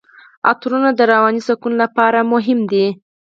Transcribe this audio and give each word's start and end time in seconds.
عطرونه 0.49 0.89
د 0.97 1.01
رواني 1.13 1.41
سکون 1.47 1.73
لپاره 1.83 2.19
مهم 2.33 2.59
دي. 2.71 2.85